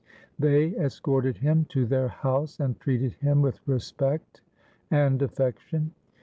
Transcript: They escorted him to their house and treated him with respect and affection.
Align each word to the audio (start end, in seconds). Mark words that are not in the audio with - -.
They 0.39 0.69
escorted 0.77 1.37
him 1.37 1.65
to 1.65 1.85
their 1.85 2.07
house 2.07 2.59
and 2.59 2.79
treated 2.79 3.13
him 3.13 3.43
with 3.43 3.59
respect 3.67 4.41
and 4.89 5.21
affection. 5.21 5.93